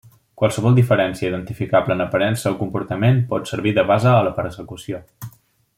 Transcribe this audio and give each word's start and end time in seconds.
Qualsevol 0.43 0.77
diferència 0.77 1.29
identificable 1.31 1.97
en 1.97 2.01
aparença 2.07 2.53
o 2.55 2.59
comportament 2.63 3.21
pot 3.35 3.53
servir 3.53 3.75
de 3.79 3.85
base 3.93 4.13
a 4.15 4.25
la 4.29 4.33
persecució. 4.41 5.05